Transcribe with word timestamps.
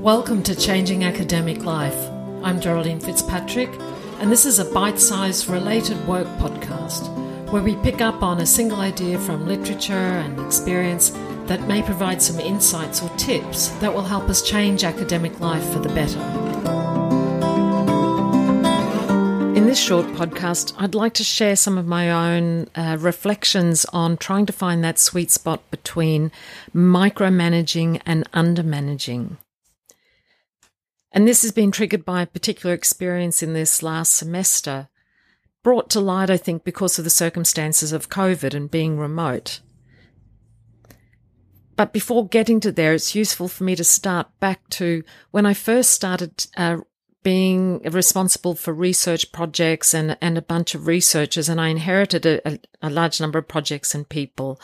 Welcome 0.00 0.42
to 0.44 0.54
Changing 0.54 1.04
Academic 1.04 1.62
Life. 1.62 2.08
I'm 2.42 2.58
Geraldine 2.58 3.00
Fitzpatrick, 3.00 3.68
and 4.18 4.32
this 4.32 4.46
is 4.46 4.58
a 4.58 4.64
bite 4.64 4.98
sized 4.98 5.46
related 5.46 6.08
work 6.08 6.26
podcast 6.38 7.06
where 7.50 7.60
we 7.60 7.76
pick 7.76 8.00
up 8.00 8.22
on 8.22 8.40
a 8.40 8.46
single 8.46 8.80
idea 8.80 9.18
from 9.18 9.46
literature 9.46 9.92
and 9.92 10.40
experience 10.40 11.10
that 11.44 11.68
may 11.68 11.82
provide 11.82 12.22
some 12.22 12.40
insights 12.40 13.02
or 13.02 13.10
tips 13.18 13.68
that 13.80 13.92
will 13.92 14.00
help 14.00 14.30
us 14.30 14.40
change 14.40 14.84
academic 14.84 15.38
life 15.38 15.70
for 15.70 15.80
the 15.80 15.90
better. 15.90 16.18
In 19.54 19.66
this 19.66 19.78
short 19.78 20.06
podcast, 20.06 20.72
I'd 20.78 20.94
like 20.94 21.12
to 21.12 21.24
share 21.24 21.56
some 21.56 21.76
of 21.76 21.86
my 21.86 22.10
own 22.10 22.68
uh, 22.74 22.96
reflections 22.98 23.84
on 23.92 24.16
trying 24.16 24.46
to 24.46 24.52
find 24.54 24.82
that 24.82 24.98
sweet 24.98 25.30
spot 25.30 25.70
between 25.70 26.32
micromanaging 26.74 28.00
and 28.06 28.30
undermanaging. 28.30 29.36
And 31.12 31.26
this 31.26 31.42
has 31.42 31.52
been 31.52 31.72
triggered 31.72 32.04
by 32.04 32.22
a 32.22 32.26
particular 32.26 32.74
experience 32.74 33.42
in 33.42 33.52
this 33.52 33.82
last 33.82 34.14
semester, 34.14 34.88
brought 35.62 35.90
to 35.90 36.00
light, 36.00 36.30
I 36.30 36.36
think, 36.36 36.64
because 36.64 36.98
of 36.98 37.04
the 37.04 37.10
circumstances 37.10 37.92
of 37.92 38.08
COVID 38.08 38.54
and 38.54 38.70
being 38.70 38.96
remote. 38.98 39.60
But 41.74 41.92
before 41.92 42.28
getting 42.28 42.60
to 42.60 42.72
there, 42.72 42.94
it's 42.94 43.14
useful 43.14 43.48
for 43.48 43.64
me 43.64 43.74
to 43.74 43.84
start 43.84 44.28
back 44.38 44.68
to 44.70 45.02
when 45.30 45.46
I 45.46 45.54
first 45.54 45.90
started 45.90 46.46
uh, 46.56 46.78
being 47.22 47.80
responsible 47.82 48.54
for 48.54 48.72
research 48.72 49.32
projects 49.32 49.94
and, 49.94 50.16
and 50.20 50.38
a 50.38 50.42
bunch 50.42 50.74
of 50.74 50.86
researchers, 50.86 51.48
and 51.48 51.60
I 51.60 51.68
inherited 51.68 52.24
a, 52.24 52.48
a, 52.48 52.58
a 52.82 52.90
large 52.90 53.20
number 53.20 53.38
of 53.38 53.48
projects 53.48 53.94
and 53.94 54.08
people. 54.08 54.60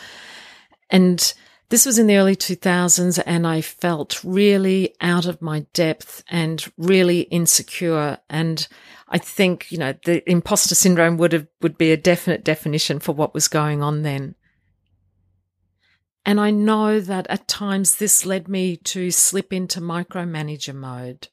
And 0.91 1.33
this 1.69 1.87
was 1.87 1.99
in 1.99 2.07
the 2.07 2.17
early 2.17 2.37
2000s, 2.37 3.23
and 3.27 3.47
I 3.47 3.61
felt 3.61 4.23
really 4.25 4.95
out 5.01 5.27
of 5.27 5.43
my 5.43 5.67
depth 5.73 6.23
and 6.29 6.65
really 6.77 7.23
insecure. 7.23 8.19
And 8.29 8.67
I 9.09 9.19
think, 9.19 9.71
you 9.71 9.79
know, 9.79 9.95
the 10.05 10.29
imposter 10.31 10.75
syndrome 10.75 11.17
would 11.19 11.33
have, 11.33 11.47
would 11.63 11.79
be 11.79 11.93
a 11.93 11.97
definite 11.97 12.45
definition 12.45 12.99
for 12.99 13.13
what 13.13 13.35
was 13.35 13.49
going 13.49 13.83
on 13.83 14.03
then. 14.03 14.35
And 16.25 16.41
I 16.41 16.51
know 16.51 17.01
that 17.01 17.27
at 17.29 17.47
times 17.47 17.97
this 17.97 18.27
led 18.27 18.49
me 18.49 18.77
to 18.79 19.11
slip 19.11 19.53
into 19.53 19.81
micromanager 19.81 20.75
mode 20.75 21.29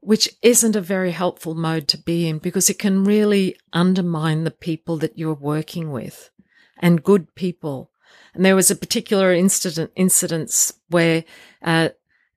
which 0.00 0.30
isn't 0.42 0.76
a 0.76 0.80
very 0.80 1.12
helpful 1.12 1.54
mode 1.54 1.86
to 1.88 1.98
be 1.98 2.26
in 2.26 2.38
because 2.38 2.70
it 2.70 2.78
can 2.78 3.04
really 3.04 3.56
undermine 3.72 4.44
the 4.44 4.50
people 4.50 4.96
that 4.96 5.18
you're 5.18 5.34
working 5.34 5.90
with 5.92 6.30
and 6.78 7.04
good 7.04 7.34
people. 7.34 7.89
And 8.34 8.44
there 8.44 8.56
was 8.56 8.70
a 8.70 8.76
particular 8.76 9.32
incident, 9.32 9.90
incidents 9.96 10.72
where, 10.88 11.24
uh, 11.62 11.90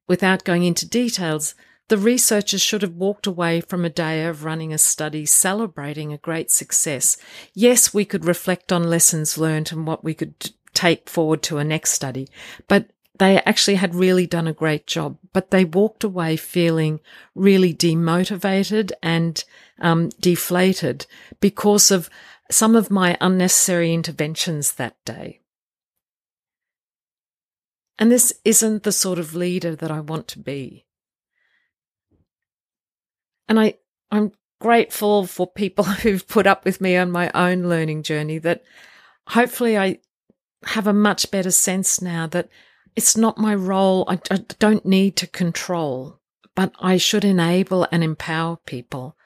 without 0.07 0.43
going 0.43 0.63
into 0.63 0.88
details, 0.88 1.55
the 1.89 1.97
researchers 1.97 2.61
should 2.61 2.81
have 2.81 2.95
walked 2.95 3.27
away 3.27 3.61
from 3.61 3.85
a 3.85 3.89
day 3.89 4.25
of 4.25 4.44
running 4.44 4.73
a 4.73 4.77
study 4.77 5.25
celebrating 5.25 6.13
a 6.13 6.17
great 6.17 6.49
success. 6.49 7.17
Yes, 7.53 7.94
we 7.94 8.05
could 8.05 8.25
reflect 8.25 8.71
on 8.71 8.89
lessons 8.89 9.38
learned 9.38 9.71
and 9.71 9.85
what 9.85 10.03
we 10.03 10.13
could 10.13 10.51
take 10.73 11.09
forward 11.09 11.44
to 11.44 11.57
a 11.57 11.63
next 11.63 11.91
study, 11.91 12.27
but 12.67 12.89
they 13.19 13.39
actually 13.41 13.75
had 13.75 13.94
really 13.94 14.25
done 14.25 14.47
a 14.47 14.53
great 14.53 14.88
job, 14.88 15.17
but 15.33 15.51
they 15.51 15.66
walked 15.66 16.03
away 16.03 16.35
feeling 16.35 16.99
really 17.35 17.73
demotivated 17.73 18.91
and 19.03 19.44
um, 19.79 20.09
deflated 20.19 21.05
because 21.39 21.91
of 21.91 22.09
some 22.49 22.75
of 22.75 22.89
my 22.89 23.17
unnecessary 23.21 23.94
interventions 23.94 24.73
that 24.73 24.95
day. 25.05 25.41
And 27.97 28.11
this 28.11 28.33
isn't 28.44 28.83
the 28.83 28.91
sort 28.91 29.19
of 29.19 29.36
leader 29.36 29.75
that 29.75 29.91
I 29.91 29.99
want 29.99 30.27
to 30.30 30.39
be. 30.39 30.86
And 33.47 33.59
I, 33.59 33.75
I'm 34.09 34.31
grateful 34.59 35.28
for 35.28 35.45
people 35.45 35.84
who've 36.01 36.28
put 36.28 36.47
up 36.47 36.66
with 36.66 36.81
me 36.81 36.97
on 36.97 37.12
my 37.12 37.29
own 37.34 37.63
learning 37.63 38.03
journey 38.03 38.40
that 38.40 38.63
hopefully 39.28 39.78
I 39.78 40.00
have 40.66 40.88
a 40.88 40.94
much 40.94 41.29
better 41.29 41.51
sense 41.51 42.01
now 42.01 42.28
that 42.28 42.50
it's 42.95 43.17
not 43.17 43.38
my 43.38 43.53
role. 43.53 44.06
I, 44.07 44.19
I 44.31 44.38
don't 44.59 44.85
need 44.85 45.16
to 45.17 45.28
control, 45.28 46.19
but 46.56 46.73
I 46.79 46.97
should 46.97 47.25
enable 47.25 47.88
and 47.91 48.03
empower 48.03 48.57
people. 48.66 49.17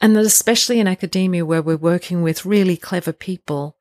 And 0.00 0.14
that 0.16 0.26
especially 0.26 0.80
in 0.80 0.88
academia 0.88 1.44
where 1.46 1.62
we're 1.62 1.76
working 1.76 2.22
with 2.22 2.44
really 2.44 2.76
clever 2.76 3.12
people, 3.12 3.76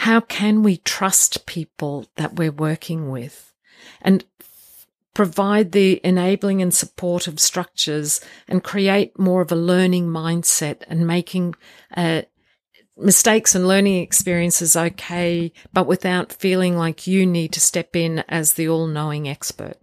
how 0.00 0.20
can 0.20 0.62
we 0.62 0.76
trust 0.76 1.46
people 1.46 2.06
that 2.16 2.36
we're 2.36 2.52
working 2.52 3.10
with 3.10 3.54
and 4.02 4.24
provide 5.14 5.72
the 5.72 5.98
enabling 6.04 6.60
and 6.60 6.74
supportive 6.74 7.40
structures 7.40 8.20
and 8.46 8.62
create 8.62 9.18
more 9.18 9.40
of 9.40 9.50
a 9.50 9.56
learning 9.56 10.06
mindset 10.06 10.82
and 10.88 11.06
making 11.06 11.54
uh, 11.96 12.20
mistakes 12.98 13.54
and 13.54 13.66
learning 13.66 13.96
experiences 13.96 14.76
okay, 14.76 15.50
but 15.72 15.86
without 15.86 16.30
feeling 16.30 16.76
like 16.76 17.06
you 17.06 17.24
need 17.24 17.50
to 17.50 17.60
step 17.60 17.96
in 17.96 18.22
as 18.28 18.52
the 18.52 18.68
all 18.68 18.86
knowing 18.86 19.26
expert. 19.26 19.76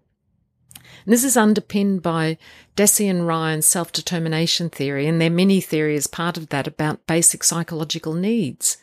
And 1.06 1.12
this 1.12 1.24
is 1.24 1.36
underpinned 1.36 2.04
by 2.04 2.38
Deci 2.76 3.10
and 3.10 3.26
Ryan's 3.26 3.66
self 3.66 3.92
determination 3.92 4.70
theory 4.70 5.08
and 5.08 5.20
their 5.20 5.32
mini 5.32 5.60
theory 5.60 5.96
as 5.96 6.06
part 6.06 6.38
of 6.38 6.50
that 6.50 6.68
about 6.68 7.08
basic 7.08 7.44
psychological 7.44 8.14
needs, 8.14 8.78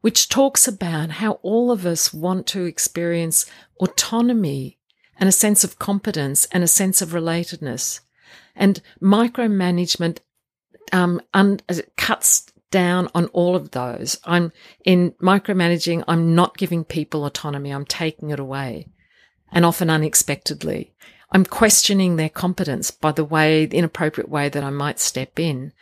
which 0.00 0.28
talks 0.28 0.68
about 0.68 1.10
how 1.10 1.32
all 1.42 1.70
of 1.70 1.84
us 1.84 2.12
want 2.14 2.46
to 2.48 2.64
experience 2.64 3.46
autonomy 3.80 4.78
and 5.18 5.28
a 5.28 5.32
sense 5.32 5.64
of 5.64 5.78
competence 5.78 6.46
and 6.52 6.62
a 6.62 6.68
sense 6.68 7.02
of 7.02 7.10
relatedness. 7.10 8.00
And 8.54 8.80
micromanagement 9.02 10.18
um, 10.92 11.20
un- 11.34 11.60
cuts 11.96 12.52
down 12.70 13.08
on 13.14 13.26
all 13.26 13.56
of 13.56 13.70
those. 13.70 14.18
I'm 14.24 14.52
in 14.84 15.12
micromanaging. 15.22 16.04
I'm 16.06 16.34
not 16.34 16.56
giving 16.56 16.84
people 16.84 17.24
autonomy. 17.24 17.70
I'm 17.70 17.86
taking 17.86 18.30
it 18.30 18.38
away 18.38 18.88
and 19.50 19.64
often 19.64 19.90
unexpectedly. 19.90 20.92
I'm 21.30 21.44
questioning 21.44 22.16
their 22.16 22.28
competence 22.28 22.90
by 22.90 23.12
the 23.12 23.24
way, 23.24 23.66
the 23.66 23.78
inappropriate 23.78 24.28
way 24.28 24.48
that 24.48 24.64
I 24.64 24.70
might 24.70 24.98
step 24.98 25.38
in. 25.38 25.72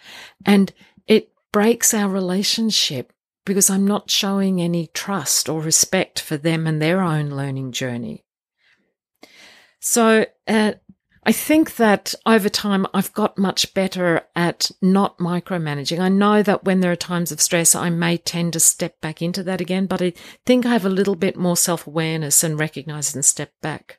And 0.44 0.72
it 1.06 1.30
breaks 1.52 1.94
our 1.94 2.08
relationship 2.08 3.12
because 3.46 3.70
I'm 3.70 3.86
not 3.86 4.10
showing 4.10 4.60
any 4.60 4.88
trust 4.88 5.48
or 5.48 5.62
respect 5.62 6.20
for 6.20 6.36
them 6.36 6.66
and 6.66 6.82
their 6.82 7.00
own 7.00 7.30
learning 7.30 7.72
journey. 7.72 8.24
So, 9.80 10.26
uh, 10.46 10.72
I 11.28 11.32
think 11.32 11.74
that 11.76 12.14
over 12.24 12.48
time 12.48 12.86
I've 12.94 13.12
got 13.12 13.36
much 13.36 13.74
better 13.74 14.22
at 14.36 14.70
not 14.80 15.18
micromanaging. 15.18 15.98
I 15.98 16.08
know 16.08 16.40
that 16.42 16.62
when 16.62 16.80
there 16.80 16.92
are 16.92 16.96
times 16.96 17.32
of 17.32 17.40
stress, 17.40 17.74
I 17.74 17.90
may 17.90 18.16
tend 18.16 18.52
to 18.52 18.60
step 18.60 19.00
back 19.00 19.20
into 19.20 19.42
that 19.42 19.60
again, 19.60 19.86
but 19.86 20.00
I 20.00 20.12
think 20.44 20.64
I 20.64 20.70
have 20.72 20.84
a 20.84 20.90
little 20.90 21.16
bit 21.16 21.36
more 21.36 21.56
self 21.56 21.86
awareness 21.86 22.44
and 22.44 22.58
recognize 22.58 23.12
and 23.14 23.24
step 23.24 23.50
back. 23.60 23.98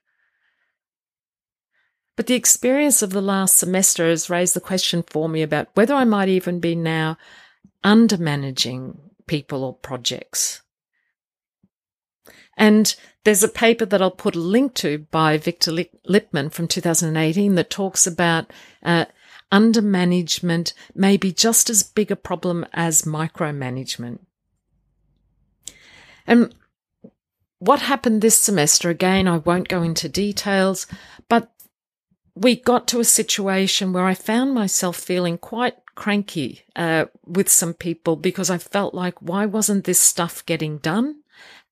But 2.16 2.28
the 2.28 2.36
experience 2.36 3.02
of 3.02 3.10
the 3.10 3.22
last 3.22 3.58
semester 3.58 4.08
has 4.08 4.30
raised 4.30 4.54
the 4.54 4.62
question 4.62 5.04
for 5.04 5.28
me 5.28 5.42
about 5.42 5.68
whether 5.74 5.94
I 5.94 6.06
might 6.06 6.30
even 6.30 6.60
be 6.62 6.76
now 6.76 7.18
undermanaging 7.84 9.07
people 9.28 9.64
or 9.64 9.74
projects. 9.74 10.62
And 12.58 12.96
there's 13.24 13.44
a 13.44 13.50
paper 13.50 13.86
that 13.86 14.02
I'll 14.02 14.10
put 14.10 14.36
a 14.36 14.40
link 14.40 14.74
to 14.76 15.00
by 15.12 15.38
Victor 15.38 15.72
Lipman 15.72 16.52
from 16.52 16.68
2018 16.68 17.56
that 17.56 17.70
talks 17.70 18.08
about 18.08 18.52
uh, 18.82 19.06
undermanagement 19.52 20.74
may 20.96 21.18
be 21.18 21.32
just 21.32 21.70
as 21.70 21.84
big 21.84 22.10
a 22.10 22.16
problem 22.16 22.66
as 22.74 23.04
micromanagement. 23.04 24.20
And 26.26 26.54
what 27.60 27.82
happened 27.82 28.22
this 28.22 28.38
semester, 28.38 28.90
again, 28.90 29.28
I 29.28 29.38
won't 29.38 29.70
go 29.70 29.84
into 29.84 30.10
details, 30.10 30.88
but 31.30 31.52
we 32.36 32.56
got 32.56 32.88
to 32.90 33.00
a 33.00 33.06
situation 33.06 33.94
where 33.94 34.06
I 34.06 34.14
found 34.14 34.54
myself 34.54 34.98
feeling 34.98 35.38
quite 35.38 35.76
cranky 35.98 36.62
uh, 36.76 37.06
with 37.26 37.50
some 37.50 37.74
people 37.74 38.16
because 38.16 38.50
I 38.50 38.60
felt 38.60 38.94
like, 38.94 39.20
why 39.22 39.46
wasn't 39.46 39.84
this 39.84 40.00
stuff 40.00 40.46
getting 40.46 40.78
done? 40.78 41.24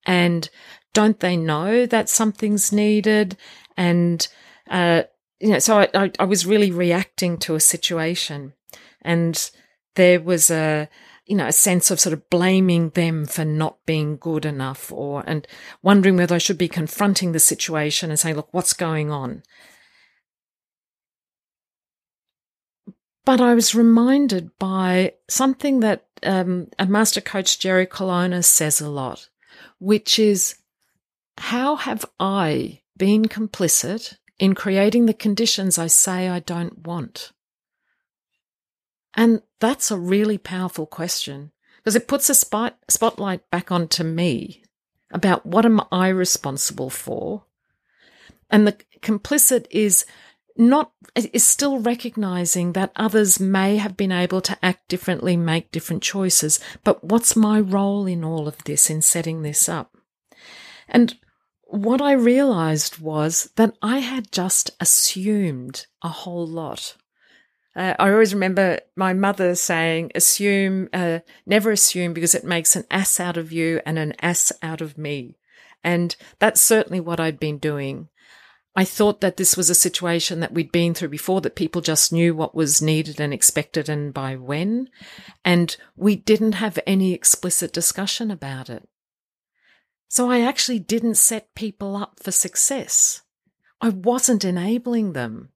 And 0.05 0.49
don't 0.93 1.19
they 1.19 1.37
know 1.37 1.85
that 1.85 2.09
something's 2.09 2.73
needed? 2.73 3.37
And, 3.77 4.27
uh, 4.69 5.03
you 5.39 5.49
know, 5.49 5.59
so 5.59 5.79
I, 5.79 5.89
I, 5.93 6.11
I 6.19 6.25
was 6.25 6.45
really 6.45 6.71
reacting 6.71 7.37
to 7.39 7.55
a 7.55 7.59
situation 7.59 8.53
and 9.03 9.51
there 9.93 10.19
was 10.19 10.49
a, 10.49 10.89
you 11.27 11.35
know, 11.35 11.47
a 11.47 11.53
sense 11.53 11.91
of 11.91 11.99
sort 11.99 12.13
of 12.13 12.29
blaming 12.29 12.89
them 12.89 13.25
for 13.25 13.45
not 13.45 13.85
being 13.85 14.17
good 14.17 14.45
enough 14.45 14.91
or, 14.91 15.23
and 15.27 15.47
wondering 15.83 16.17
whether 16.17 16.35
I 16.35 16.39
should 16.39 16.57
be 16.57 16.67
confronting 16.67 17.31
the 17.31 17.39
situation 17.39 18.09
and 18.09 18.19
saying, 18.19 18.35
look, 18.35 18.49
what's 18.51 18.73
going 18.73 19.11
on? 19.11 19.43
But 23.25 23.41
I 23.41 23.55
was 23.55 23.75
reminded 23.75 24.57
by 24.59 25.13
something 25.27 25.79
that 25.79 26.05
um, 26.23 26.67
a 26.77 26.85
master 26.85 27.21
coach, 27.21 27.59
Jerry 27.59 27.85
Colonna, 27.85 28.43
says 28.43 28.79
a 28.79 28.89
lot 28.89 29.29
which 29.79 30.19
is 30.19 30.55
how 31.37 31.75
have 31.75 32.05
I 32.19 32.81
been 32.97 33.25
complicit 33.25 34.17
in 34.39 34.55
creating 34.55 35.05
the 35.05 35.13
conditions 35.13 35.77
I 35.77 35.87
say 35.87 36.29
I 36.29 36.39
don't 36.39 36.87
want? 36.87 37.31
And 39.13 39.41
that's 39.59 39.91
a 39.91 39.97
really 39.97 40.37
powerful 40.37 40.85
question 40.85 41.51
because 41.77 41.95
it 41.95 42.07
puts 42.07 42.29
a 42.29 42.35
spot, 42.35 42.77
spotlight 42.89 43.49
back 43.49 43.71
onto 43.71 44.03
me 44.03 44.63
about 45.11 45.45
what 45.45 45.65
am 45.65 45.81
I 45.91 46.09
responsible 46.09 46.89
for? 46.89 47.45
And 48.49 48.67
the 48.67 48.77
complicit 49.01 49.67
is 49.71 50.05
not 50.57 50.91
is 51.15 51.43
still 51.43 51.79
recognizing 51.79 52.73
that 52.73 52.91
others 52.95 53.39
may 53.39 53.77
have 53.77 53.97
been 53.97 54.11
able 54.11 54.41
to 54.41 54.57
act 54.63 54.87
differently, 54.87 55.35
make 55.35 55.71
different 55.71 56.01
choices, 56.01 56.59
but 56.83 57.03
what's 57.03 57.35
my 57.35 57.59
role 57.59 58.05
in 58.05 58.23
all 58.23 58.47
of 58.47 58.63
this 58.63 58.89
in 58.89 59.01
setting 59.01 59.41
this 59.41 59.67
up? 59.67 59.95
And 60.87 61.15
what 61.63 62.01
I 62.01 62.13
realized 62.13 62.99
was 62.99 63.49
that 63.55 63.75
I 63.81 63.99
had 63.99 64.31
just 64.31 64.71
assumed 64.79 65.87
a 66.01 66.09
whole 66.09 66.47
lot. 66.47 66.95
Uh, 67.75 67.93
I 67.99 68.11
always 68.11 68.33
remember 68.33 68.79
my 68.95 69.13
mother 69.13 69.55
saying, 69.55 70.11
assume, 70.15 70.87
uh, 70.93 71.19
never 71.45 71.71
assume 71.71 72.13
because 72.13 72.33
it 72.33 72.45
makes 72.45 72.75
an 72.75 72.85
ass 72.89 73.19
out 73.19 73.35
of 73.35 73.51
you 73.51 73.81
and 73.85 73.99
an 73.99 74.13
ass 74.21 74.53
out 74.61 74.79
of 74.79 74.97
me. 74.97 75.37
And 75.83 76.15
that's 76.39 76.61
certainly 76.61 77.01
what 77.01 77.19
I'd 77.19 77.39
been 77.39 77.57
doing. 77.57 78.07
I 78.75 78.83
thought 78.83 79.21
that 79.21 79.37
this 79.37 79.55
was 79.55 79.69
a 79.69 79.75
situation 79.75 80.41
that 80.41 80.53
we'd 80.53 80.71
been 80.71 80.93
through 80.93 81.09
before, 81.09 81.39
that 81.41 81.55
people 81.55 81.81
just 81.81 82.11
knew 82.11 82.35
what 82.35 82.53
was 82.53 82.81
needed 82.81 83.21
and 83.21 83.33
expected 83.33 83.87
and 83.87 84.13
by 84.13 84.35
when. 84.35 84.89
And 85.45 85.75
we 85.95 86.17
didn't 86.17 86.53
have 86.53 86.77
any 86.85 87.13
explicit 87.13 87.71
discussion 87.71 88.29
about 88.29 88.69
it. 88.69 88.87
So 90.09 90.29
I 90.29 90.41
actually 90.41 90.79
didn't 90.79 91.15
set 91.15 91.55
people 91.55 91.95
up 91.95 92.19
for 92.21 92.31
success. 92.31 93.21
I 93.79 93.89
wasn't 93.89 94.43
enabling 94.43 95.13
them. 95.13 95.49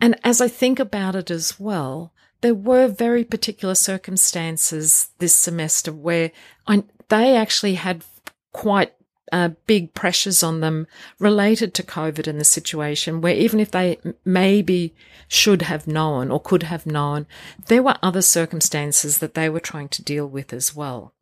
And 0.00 0.18
as 0.24 0.40
I 0.40 0.48
think 0.48 0.78
about 0.78 1.14
it 1.14 1.30
as 1.30 1.60
well, 1.60 2.12
there 2.40 2.54
were 2.54 2.88
very 2.88 3.24
particular 3.24 3.74
circumstances 3.74 5.08
this 5.18 5.34
semester 5.34 5.92
where 5.92 6.32
I, 6.66 6.84
they 7.08 7.36
actually 7.36 7.74
had 7.74 8.04
quite 8.52 8.92
uh, 9.32 9.50
big 9.66 9.94
pressures 9.94 10.42
on 10.42 10.60
them 10.60 10.86
related 11.18 11.74
to 11.74 11.82
COVID 11.82 12.26
and 12.26 12.40
the 12.40 12.44
situation, 12.44 13.20
where 13.20 13.34
even 13.34 13.60
if 13.60 13.70
they 13.70 13.98
maybe 14.24 14.94
should 15.28 15.62
have 15.62 15.86
known 15.86 16.30
or 16.30 16.40
could 16.40 16.64
have 16.64 16.86
known, 16.86 17.26
there 17.66 17.82
were 17.82 17.96
other 18.02 18.22
circumstances 18.22 19.18
that 19.18 19.34
they 19.34 19.48
were 19.48 19.60
trying 19.60 19.88
to 19.88 20.02
deal 20.02 20.26
with 20.26 20.52
as 20.52 20.74
well. 20.74 21.12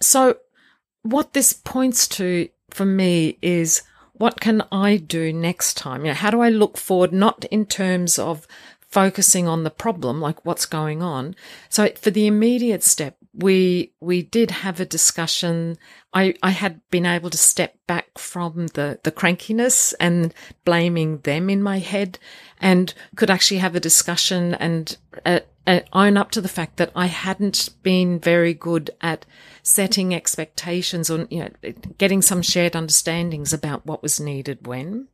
So, 0.00 0.38
what 1.02 1.32
this 1.32 1.52
points 1.52 2.06
to 2.08 2.48
for 2.70 2.84
me 2.84 3.38
is 3.42 3.82
what 4.14 4.40
can 4.40 4.62
I 4.70 4.98
do 4.98 5.32
next 5.32 5.76
time? 5.76 6.04
You 6.04 6.08
know, 6.08 6.14
how 6.14 6.30
do 6.30 6.40
I 6.40 6.48
look 6.48 6.76
forward, 6.76 7.12
not 7.12 7.44
in 7.46 7.66
terms 7.66 8.18
of 8.18 8.46
focusing 8.92 9.48
on 9.48 9.64
the 9.64 9.70
problem, 9.70 10.20
like 10.20 10.44
what's 10.44 10.66
going 10.66 11.02
on. 11.02 11.34
So 11.70 11.88
for 11.96 12.10
the 12.10 12.26
immediate 12.26 12.84
step, 12.84 13.16
we, 13.34 13.92
we 14.00 14.22
did 14.22 14.50
have 14.50 14.78
a 14.78 14.84
discussion. 14.84 15.78
I, 16.12 16.34
I 16.42 16.50
had 16.50 16.80
been 16.90 17.06
able 17.06 17.30
to 17.30 17.38
step 17.38 17.76
back 17.86 18.18
from 18.18 18.66
the, 18.68 19.00
the 19.02 19.12
crankiness 19.12 19.94
and 19.98 20.34
blaming 20.64 21.18
them 21.18 21.48
in 21.48 21.62
my 21.62 21.78
head 21.78 22.18
and 22.60 22.92
could 23.16 23.30
actually 23.30 23.58
have 23.58 23.74
a 23.74 23.80
discussion 23.80 24.54
and 24.54 24.96
uh, 25.24 25.40
uh, 25.66 25.80
own 25.92 26.16
up 26.16 26.30
to 26.32 26.40
the 26.40 26.48
fact 26.48 26.76
that 26.76 26.92
I 26.94 27.06
hadn't 27.06 27.70
been 27.82 28.18
very 28.18 28.52
good 28.52 28.90
at 29.00 29.24
setting 29.62 30.14
expectations 30.14 31.08
or, 31.08 31.26
you 31.30 31.40
know, 31.40 31.72
getting 31.98 32.20
some 32.20 32.42
shared 32.42 32.76
understandings 32.76 33.52
about 33.52 33.86
what 33.86 34.02
was 34.02 34.20
needed 34.20 34.66
when. 34.66 35.08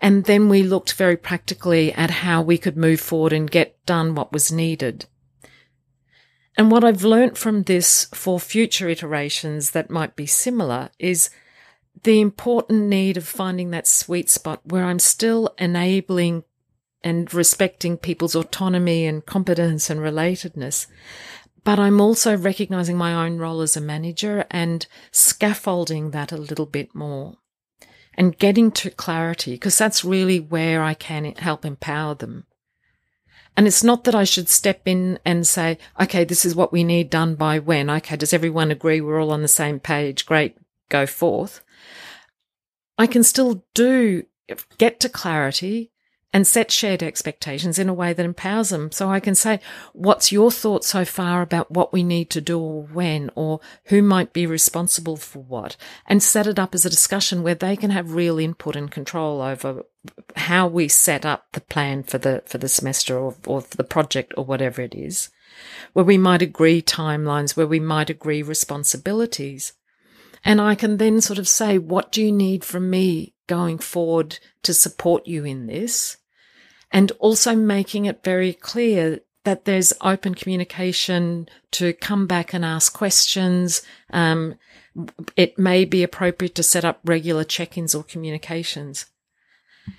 And 0.00 0.24
then 0.24 0.48
we 0.48 0.62
looked 0.62 0.92
very 0.92 1.16
practically 1.16 1.92
at 1.92 2.10
how 2.10 2.42
we 2.42 2.58
could 2.58 2.76
move 2.76 3.00
forward 3.00 3.32
and 3.32 3.50
get 3.50 3.84
done 3.86 4.14
what 4.14 4.32
was 4.32 4.52
needed. 4.52 5.06
And 6.56 6.70
what 6.70 6.84
I've 6.84 7.04
learnt 7.04 7.36
from 7.36 7.64
this 7.64 8.06
for 8.14 8.40
future 8.40 8.88
iterations 8.88 9.72
that 9.72 9.90
might 9.90 10.16
be 10.16 10.26
similar 10.26 10.90
is 10.98 11.28
the 12.02 12.20
important 12.20 12.84
need 12.84 13.16
of 13.16 13.26
finding 13.26 13.70
that 13.70 13.86
sweet 13.86 14.30
spot 14.30 14.60
where 14.64 14.84
I'm 14.84 14.98
still 14.98 15.54
enabling 15.58 16.44
and 17.02 17.32
respecting 17.32 17.96
people's 17.96 18.34
autonomy 18.34 19.06
and 19.06 19.24
competence 19.24 19.90
and 19.90 20.00
relatedness. 20.00 20.86
But 21.62 21.78
I'm 21.78 22.00
also 22.00 22.36
recognizing 22.36 22.96
my 22.96 23.12
own 23.12 23.38
role 23.38 23.60
as 23.60 23.76
a 23.76 23.80
manager 23.80 24.46
and 24.50 24.86
scaffolding 25.10 26.12
that 26.12 26.32
a 26.32 26.36
little 26.36 26.66
bit 26.66 26.94
more 26.94 27.36
and 28.14 28.38
getting 28.38 28.70
to 28.72 28.90
clarity 28.90 29.52
because 29.52 29.76
that's 29.76 30.04
really 30.04 30.40
where 30.40 30.82
I 30.82 30.94
can 30.94 31.34
help 31.34 31.64
empower 31.64 32.14
them. 32.14 32.46
And 33.56 33.66
it's 33.66 33.82
not 33.82 34.04
that 34.04 34.14
I 34.14 34.24
should 34.24 34.48
step 34.48 34.82
in 34.84 35.18
and 35.24 35.46
say, 35.46 35.78
okay, 35.98 36.24
this 36.24 36.44
is 36.44 36.54
what 36.54 36.72
we 36.72 36.84
need 36.84 37.08
done 37.08 37.34
by 37.36 37.58
when. 37.58 37.88
Okay. 37.88 38.16
Does 38.16 38.34
everyone 38.34 38.70
agree 38.70 39.00
we're 39.00 39.20
all 39.20 39.32
on 39.32 39.42
the 39.42 39.48
same 39.48 39.80
page? 39.80 40.26
Great. 40.26 40.56
Go 40.88 41.06
forth. 41.06 41.62
I 42.98 43.06
can 43.06 43.22
still 43.22 43.64
do 43.74 44.24
get 44.78 45.00
to 45.00 45.08
clarity 45.08 45.90
and 46.36 46.46
set 46.46 46.70
shared 46.70 47.02
expectations 47.02 47.78
in 47.78 47.88
a 47.88 47.94
way 47.94 48.12
that 48.12 48.26
empowers 48.26 48.68
them. 48.68 48.92
So 48.92 49.08
I 49.08 49.20
can 49.20 49.34
say, 49.34 49.58
what's 49.94 50.30
your 50.30 50.50
thought 50.50 50.84
so 50.84 51.02
far 51.06 51.40
about 51.40 51.70
what 51.70 51.94
we 51.94 52.02
need 52.02 52.28
to 52.28 52.42
do 52.42 52.60
or 52.60 52.82
when 52.82 53.30
or 53.34 53.58
who 53.84 54.02
might 54.02 54.34
be 54.34 54.46
responsible 54.46 55.16
for 55.16 55.38
what 55.38 55.78
and 56.04 56.22
set 56.22 56.46
it 56.46 56.58
up 56.58 56.74
as 56.74 56.84
a 56.84 56.90
discussion 56.90 57.42
where 57.42 57.54
they 57.54 57.74
can 57.74 57.88
have 57.88 58.12
real 58.12 58.38
input 58.38 58.76
and 58.76 58.90
control 58.90 59.40
over 59.40 59.84
how 60.36 60.66
we 60.66 60.88
set 60.88 61.24
up 61.24 61.46
the 61.52 61.62
plan 61.62 62.02
for 62.02 62.18
the, 62.18 62.42
for 62.44 62.58
the 62.58 62.68
semester 62.68 63.18
or, 63.18 63.34
or 63.46 63.62
the 63.62 63.82
project 63.82 64.34
or 64.36 64.44
whatever 64.44 64.82
it 64.82 64.94
is, 64.94 65.30
where 65.94 66.04
we 66.04 66.18
might 66.18 66.42
agree 66.42 66.82
timelines, 66.82 67.56
where 67.56 67.66
we 67.66 67.80
might 67.80 68.10
agree 68.10 68.42
responsibilities. 68.42 69.72
And 70.44 70.60
I 70.60 70.74
can 70.74 70.98
then 70.98 71.22
sort 71.22 71.38
of 71.38 71.48
say, 71.48 71.78
what 71.78 72.12
do 72.12 72.22
you 72.22 72.30
need 72.30 72.62
from 72.62 72.90
me 72.90 73.32
going 73.46 73.78
forward 73.78 74.38
to 74.64 74.74
support 74.74 75.26
you 75.26 75.46
in 75.46 75.66
this? 75.66 76.18
And 76.92 77.12
also 77.18 77.54
making 77.54 78.06
it 78.06 78.22
very 78.22 78.52
clear 78.52 79.20
that 79.44 79.64
there's 79.64 79.92
open 80.00 80.34
communication 80.34 81.48
to 81.72 81.92
come 81.92 82.26
back 82.26 82.52
and 82.52 82.64
ask 82.64 82.92
questions. 82.92 83.82
Um, 84.12 84.56
it 85.36 85.58
may 85.58 85.84
be 85.84 86.02
appropriate 86.02 86.54
to 86.56 86.62
set 86.62 86.84
up 86.84 87.00
regular 87.04 87.44
check-ins 87.44 87.94
or 87.94 88.02
communications. 88.02 89.06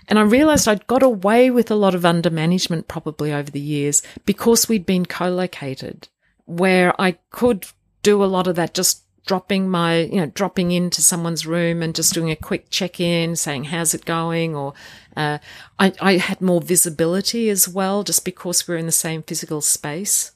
And 0.10 0.20
I 0.20 0.24
realized 0.24 0.68
I'd 0.68 0.88
got 0.88 1.04
away 1.04 1.50
with 1.50 1.72
a 1.72 1.76
lot 1.76 1.96
of 1.96 2.06
under 2.06 2.30
management 2.30 2.88
probably 2.88 3.32
over 3.32 3.50
the 3.50 3.60
years 3.60 4.04
because 4.26 4.68
we'd 4.68 4.86
been 4.86 5.06
co-located 5.06 6.10
where 6.46 7.00
I 7.00 7.18
could 7.30 7.68
do 8.04 8.24
a 8.24 8.26
lot 8.26 8.48
of 8.48 8.56
that 8.56 8.74
just 8.74 9.04
dropping 9.28 9.70
my, 9.70 10.00
you 10.00 10.16
know, 10.16 10.32
dropping 10.34 10.72
into 10.72 11.02
someone's 11.02 11.46
room 11.46 11.84
and 11.84 11.94
just 11.94 12.14
doing 12.14 12.32
a 12.32 12.36
quick 12.36 12.72
check 12.72 13.00
in, 13.00 13.36
saying, 13.36 13.66
how's 13.66 13.94
it 13.94 14.06
going? 14.06 14.56
Or, 14.56 14.74
uh, 15.16 15.38
I, 15.78 15.94
I 16.02 16.18
had 16.18 16.42
more 16.42 16.62
visibility 16.62 17.50
as 17.52 17.68
well, 17.68 18.04
just 18.04 18.26
because 18.26 18.68
we're 18.68 18.78
in 18.78 18.88
the 18.88 18.92
same 18.92 19.22
physical 19.22 19.62
space. 19.62 20.32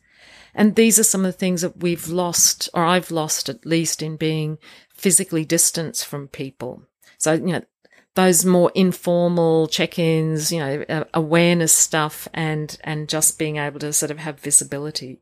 And 0.53 0.75
these 0.75 0.99
are 0.99 1.03
some 1.03 1.21
of 1.21 1.31
the 1.31 1.37
things 1.37 1.61
that 1.61 1.81
we've 1.81 2.09
lost, 2.09 2.69
or 2.73 2.83
I've 2.83 3.09
lost 3.09 3.49
at 3.49 3.65
least 3.65 4.01
in 4.01 4.17
being 4.17 4.57
physically 4.93 5.45
distanced 5.45 6.05
from 6.05 6.27
people. 6.27 6.83
So, 7.17 7.33
you 7.33 7.53
know, 7.53 7.63
those 8.15 8.43
more 8.43 8.71
informal 8.75 9.67
check-ins, 9.67 10.51
you 10.51 10.59
know, 10.59 10.85
uh, 10.89 11.05
awareness 11.13 11.71
stuff 11.71 12.27
and, 12.33 12.77
and 12.83 13.07
just 13.07 13.39
being 13.39 13.55
able 13.55 13.79
to 13.79 13.93
sort 13.93 14.11
of 14.11 14.19
have 14.19 14.41
visibility. 14.41 15.21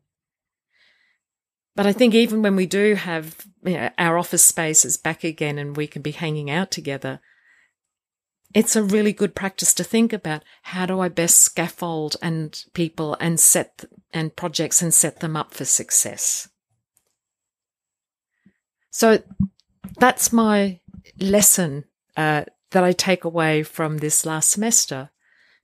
But 1.80 1.88
I 1.88 1.94
think 1.94 2.14
even 2.14 2.42
when 2.42 2.58
we 2.58 2.66
do 2.66 2.96
have 2.96 3.38
you 3.64 3.76
know, 3.76 3.90
our 3.98 4.18
office 4.18 4.44
spaces 4.44 4.98
back 4.98 5.24
again 5.24 5.58
and 5.58 5.78
we 5.78 5.88
can 5.88 6.02
be 6.02 6.12
hanging 6.12 6.52
out 6.52 6.72
together, 6.72 7.22
it's 8.54 8.76
a 8.76 8.84
really 8.84 9.14
good 9.14 9.34
practice 9.34 9.74
to 9.76 9.86
think 9.86 10.12
about 10.12 10.44
how 10.64 10.86
do 10.86 11.00
I 11.00 11.08
best 11.08 11.40
scaffold 11.40 12.18
and 12.22 12.62
people 12.74 13.16
and 13.22 13.40
set 13.40 13.86
and 14.12 14.36
projects 14.36 14.82
and 14.82 14.94
set 14.94 15.22
them 15.22 15.38
up 15.38 15.54
for 15.54 15.64
success. 15.64 16.50
So 18.92 19.24
that's 20.00 20.34
my 20.34 20.82
lesson 21.18 21.86
uh, 22.18 22.44
that 22.72 22.84
I 22.84 22.92
take 22.92 23.24
away 23.24 23.64
from 23.64 24.00
this 24.00 24.26
last 24.26 24.52
semester, 24.52 25.12